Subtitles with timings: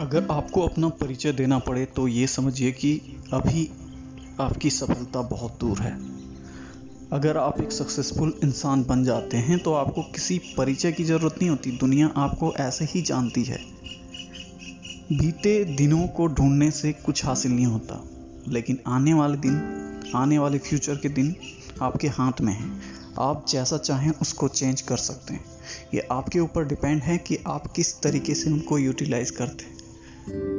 [0.00, 2.92] अगर आपको अपना परिचय देना पड़े तो ये समझिए कि
[3.32, 3.68] अभी
[4.40, 5.92] आपकी सफलता बहुत दूर है।
[7.12, 11.50] अगर आप एक सक्सेसफुल इंसान बन जाते हैं तो आपको किसी परिचय की ज़रूरत नहीं
[11.50, 13.58] होती। दुनिया आपको ऐसे ही जानती है।
[15.12, 18.02] बीते दिनों को ढूँढने से कुछ हासिल नहीं होता,
[18.48, 21.34] लेकिन आने वाले दिन, आने वाले फ्यूचर के दिन
[21.82, 22.80] आपके हाथ में हैं।
[23.20, 25.44] आप जैसा चाहें उसको चेंज कर सकते हैं।
[25.94, 29.80] ये आपके ऊपर डिपेंड है कि आप किस तरीके से उनको यूटिलाइज करते हैं।
[30.26, 30.51] Bye.